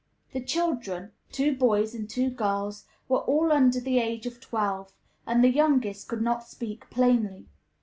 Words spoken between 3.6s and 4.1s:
the